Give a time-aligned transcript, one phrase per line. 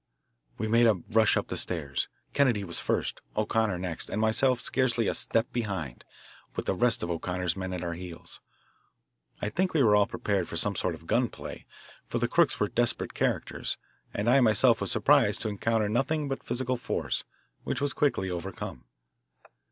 [0.57, 2.09] We made a rush up the stairs.
[2.33, 6.05] Kennedy was first, O'Connor next, and myself scarcely a step behind,
[6.55, 8.39] with the rest of O'Connor's men at our heels.
[9.43, 11.67] I think we were all prepared for some sort of gun play,
[12.07, 13.77] for the crooks were desperate characters,
[14.11, 17.23] and I myself was surprised to encounter nothing but physical force,
[17.63, 18.85] which was quickly, overcome.